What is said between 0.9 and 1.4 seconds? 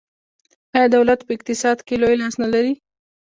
دولت په